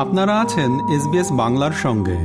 [0.00, 2.18] আপনারা আছেন এসবিএস বাংলার সঙ্গে।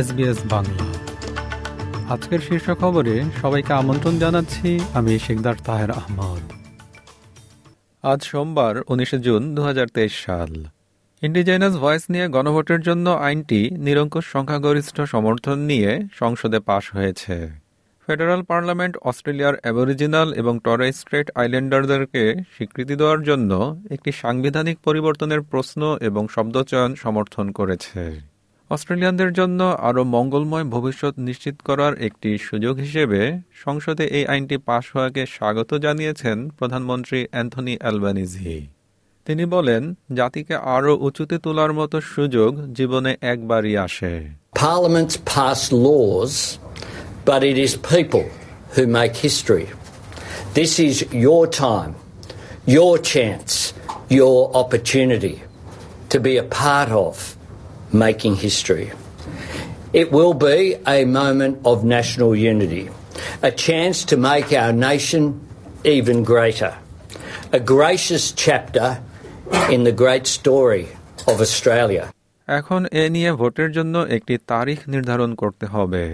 [0.00, 0.86] এসবিএস বাংলা।
[2.14, 6.44] আজকের শীর্ষ খবরে সবাইকে আমন্ত্রণ জানাচ্ছি, আমি শেখদার তাহের আহমদ।
[8.02, 10.64] আজ সোমবার, উনিশে জুন দু হাজার তেইশ সাল।
[11.22, 15.90] ইন্ডিজেনাস ভয়েস নিয়ে গণভোটের জন্য আইনটি নিরঙ্কুশ সংখ্যাগরিষ্ঠ সমর্থন নিয়ে
[16.20, 17.34] সংসদে পাশ হয়েছে।
[18.04, 22.22] ফেডারাল পার্লামেন্ট, অস্ট্রেলিয়ার অ্যাবরিজিনাল এবং টরে স্ট্রেট আইল্যান্ডারদেরকে
[22.54, 23.50] স্বীকৃতি দেওয়ার জন্য
[23.90, 28.02] একটি সাংবিধানিক পরিবর্তনের প্রশ্ন এবং শব্দচয়ন সমর্থন করেছে।
[28.70, 33.20] অস্ট্রেলিয়ানদের জন্য আরও মঙ্গলময় ভবিষ্যৎ নিশ্চিত করার একটি সুযোগ হিসেবে
[33.64, 38.77] সংসদে এই আইনটি পাশ হওয়াকে স্বাগত জানিয়েছেন প্রধানমন্ত্রী অ্যান্থনি অ্যালবানিজি।
[39.28, 39.82] তিনি বলেন
[40.18, 44.12] জাতিকে আরও উঁচুতে তোলার মতো সুযোগ জীবনে একবারই আসে
[44.66, 46.34] Parliaments pass laws,
[47.28, 48.24] but it is people
[48.74, 49.66] who make history.
[50.58, 50.94] This is
[51.26, 51.92] your time,
[52.76, 53.52] your chance,
[54.18, 55.36] your opportunity
[56.12, 57.14] to be a part of
[58.04, 58.88] making history.
[60.00, 60.58] It will be
[60.98, 62.84] a moment of national unity,
[63.50, 65.22] a chance to make our nation
[65.96, 66.72] even greater,
[67.58, 68.88] a gracious chapter
[69.68, 70.84] in the great story
[71.26, 72.04] of Australia.
[72.48, 76.04] এখন এ নিয়ে ভোটের জন্য একটি তারিখ নির্ধারণ করতে হবে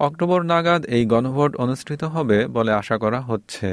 [0.00, 3.70] October নাগাদ এই গণভোট অনুষ্ঠিত হবে বলে আশা করা হচ্ছে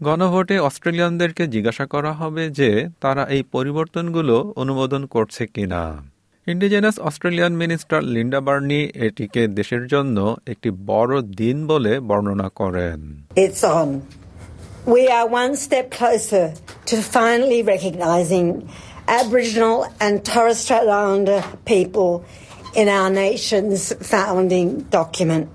[0.00, 5.82] গণভোটে অস্ট্রেলিয়ানদেরকে জিজ্ঞাসা করা হবে যে তারা এই পরিবর্তনগুলো অনুমোদন করছে কিনা
[6.46, 13.00] Indigenous Australian minister Linda Burney এটিকে দেশের জন্য একটি বড় দিন বলে বর্ণনা করেন
[13.36, 13.88] It's on.
[14.86, 16.46] We are one step closer
[16.89, 18.69] to finally recognising
[19.07, 22.25] Aboriginal and Torres Strait Islander people
[22.75, 25.49] in our nation's founding document.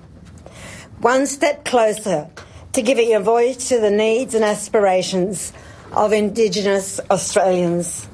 [1.01, 2.29] One step closer
[2.75, 5.53] to giving a voice to the needs and aspirations
[5.93, 8.07] of Indigenous Australians.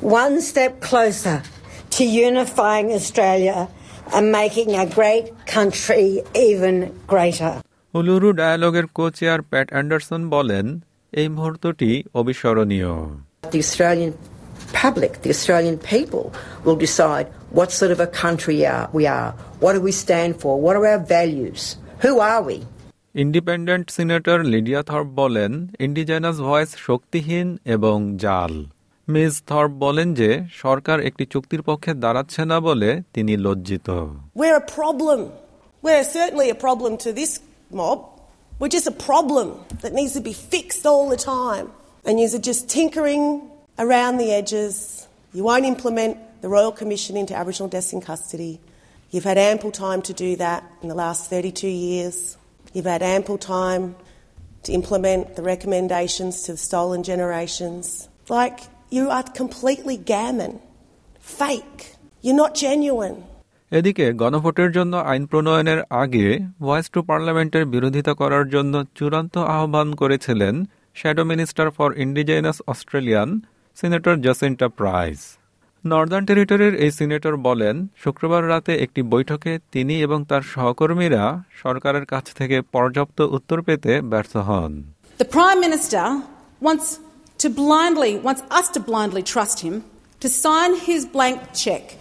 [0.00, 1.42] One step closer
[1.96, 3.68] to unifying Australia
[4.14, 6.74] and making a great country even
[7.12, 7.54] greater.
[7.98, 10.66] Uluru ডায়ালগের co chair Pat Anderson বলেন
[11.11, 12.89] এই মুহূর্তটি অবিস্মরণীয়।
[23.15, 28.65] Independent senator Lydia Thorpe বলেন indigenous voice শক্তিহীন এবং জাল।
[29.09, 33.89] Miss Thorpe বলেন যে সরকার একটি চুক্তির পক্ষে দাঁড়াচ্ছে না বলে তিনি লজ্জিত।
[34.39, 35.19] We're a problem.
[35.83, 37.39] We're certainly a problem to this
[37.73, 38.10] mob.
[38.61, 41.71] We're just a problem that needs to be fixed all the time.
[42.05, 43.49] And you're just tinkering
[43.79, 45.07] around the edges.
[45.33, 48.59] You won't implement the Royal Commission into Aboriginal deaths in custody.
[49.09, 52.37] You've had ample time to do that in the last 32 years.
[52.71, 53.95] You've had ample time
[54.61, 58.09] to implement the recommendations to the stolen generations.
[58.29, 58.59] Like,
[58.91, 60.59] you are completely gammon,
[61.19, 61.95] fake.
[62.21, 63.23] You're not genuine.
[63.77, 66.27] এদিকে গণভোটের জন্য আইন প্রণয়নের আগে
[66.61, 70.55] voice to পার্লামেন্টের বিরোধিতা করার জন্য চূড়ান্ত আহ্বান করেছিলেন
[70.95, 73.29] shadow minister for Indigenous Australian,
[73.77, 75.19] senator Jacinta Price.
[75.85, 81.23] Northern টেরিটরির এই সিনেটর বলেন, শুক্রবার রাতে একটি বৈঠকে তিনি এবং তার সহকর্মীরা
[81.63, 84.71] সরকারের কাছ থেকে পর্যাপ্ত উত্তর পেতে ব্যর্থ হন।
[85.23, 86.05] The Prime Minister
[86.67, 86.87] wants
[87.43, 89.75] to blindly, wants us to blindly trust him
[90.21, 91.91] to sign his blank cheque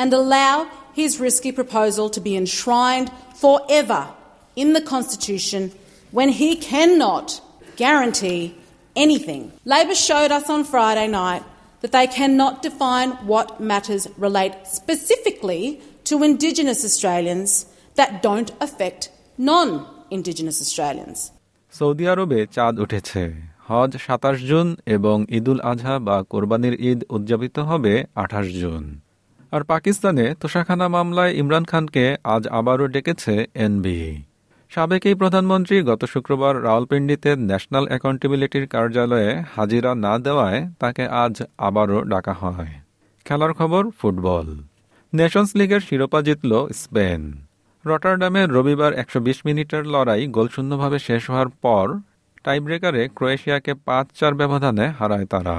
[0.00, 0.54] and allow
[0.93, 4.01] his risky proposal to be enshrined forever
[4.55, 5.61] in the Constitution
[6.11, 7.27] when he cannot
[7.77, 8.41] guarantee
[8.95, 9.41] anything.
[9.65, 11.43] Labor showed us on Friday night
[11.81, 15.63] that they cannot define what matters relate specifically
[16.05, 17.51] to Indigenous Australians
[17.95, 19.01] that don't affect
[19.37, 19.69] non
[20.11, 21.19] Indigenous Australians.
[21.73, 23.21] Saudi আরবে চাঁদ উঠেছে
[23.67, 27.93] হজ সাতাশ June এবং ঈদুল আজহা বা কোরবানির ঈদ উদযাপিত হবে
[28.23, 28.83] আঠাশ জুন
[29.54, 33.98] আর পাকিস্তানে তোষাখানা মামলায় ইমরান খানকে আজ আবারও ডেকেছে এনবি।
[34.72, 41.98] সাবেক এই প্রধানমন্ত্রী গত শুক্রবার রাওয়ালপিন্ডিতে ন্যাশনাল অ্যাকাউন্টেবিলিটির কার্যালয়ে হাজিরা না দেওয়ায় তাকে আজ আবারও
[42.02, 42.72] ডাকা হয়।
[43.26, 44.48] খেলার খবর, ফুটবল।
[45.12, 47.22] নেশনস লিগের শিরোপা জিতল স্পেন।
[47.84, 51.86] রটারডামে রবিবার একশো বিশ মিনিটের লড়াই গোলশূন্যভাবে শেষ হওয়ার পর
[52.44, 55.56] টাইব্রেকারে ক্রোয়েশিয়াকে পাঁচ চার ব্যবধানে হারায় তারা।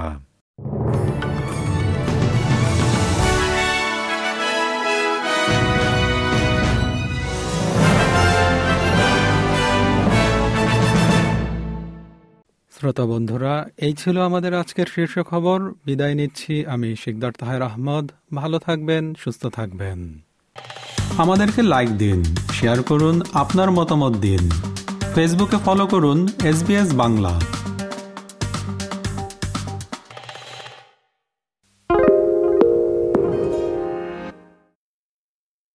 [12.86, 18.60] শ্রোতা বন্ধুরা, এই ছিল আমাদের আজকের শীর্ষ খবর। বিদায় নিচ্ছি আমি শিকদার তাহের আহমদ। ভালো
[18.60, 20.20] থাকবেন, সুস্থ থাকবেন।
[21.18, 24.50] আমাদেরকে লাইক দিন, শেয়ার করুন, আপনার মতামত দিন।
[25.16, 27.42] ফেসবুকে ফলো করুন, এস বাংলা।